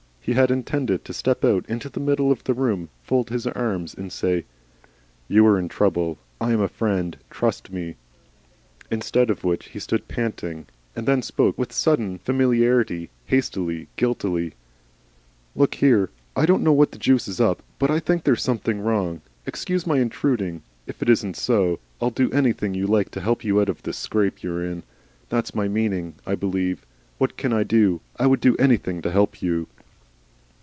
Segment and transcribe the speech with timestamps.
[0.23, 3.95] He had intended to step out into the middle of the room, fold his arms
[3.95, 4.45] and say,
[5.27, 6.19] "You are in trouble.
[6.39, 7.17] I am a Friend.
[7.31, 7.95] Trust me."
[8.91, 14.53] Instead of which he stood panting and then spoke with sudden familiarity, hastily, guiltily:
[15.55, 16.11] "Look here.
[16.35, 19.21] I don't know what the juice is up, but I think there's something wrong.
[19.47, 21.79] Excuse my intruding if it isn't so.
[21.99, 24.71] I'll do anything you like to help you out of the scrape if you're in
[24.75, 24.83] one.
[25.29, 26.85] That's my meaning, I believe.
[27.17, 28.01] What can I do?
[28.19, 29.67] I would do anything to help you."